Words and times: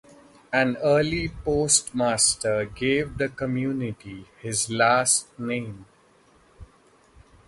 An 0.51 0.77
early 0.77 1.27
postmaster 1.29 2.65
gave 2.65 3.19
the 3.19 3.29
community 3.29 4.25
his 4.39 4.67
last 4.67 5.27
name. 5.37 5.85